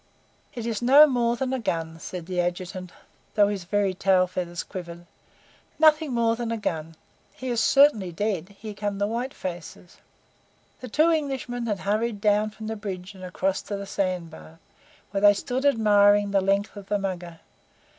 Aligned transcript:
"It 0.55 0.65
is 0.65 0.81
no 0.81 1.05
more 1.05 1.35
than 1.35 1.53
a 1.53 1.59
gun," 1.59 1.99
said 1.99 2.25
the 2.25 2.39
Adjutant, 2.41 2.91
though 3.35 3.49
his 3.49 3.65
very 3.65 3.93
tail 3.93 4.25
feathers 4.25 4.63
quivered. 4.63 5.05
"Nothing 5.77 6.11
more 6.11 6.35
than 6.35 6.51
a 6.51 6.57
gun. 6.57 6.95
He 7.35 7.49
is 7.49 7.61
certainly 7.61 8.11
dead. 8.11 8.55
Here 8.59 8.73
come 8.73 8.97
the 8.97 9.05
white 9.05 9.31
faces." 9.31 9.97
The 10.79 10.89
two 10.89 11.11
Englishmen 11.11 11.67
had 11.67 11.81
hurried 11.81 12.19
down 12.19 12.49
from 12.49 12.65
the 12.65 12.75
bridge 12.75 13.13
and 13.13 13.23
across 13.23 13.61
to 13.61 13.77
the 13.77 13.85
sand 13.85 14.31
bar, 14.31 14.57
where 15.11 15.21
they 15.21 15.35
stood 15.35 15.65
admiring 15.67 16.31
the 16.31 16.41
length 16.41 16.75
of 16.75 16.87
the 16.89 16.97
Mugger. 16.97 17.39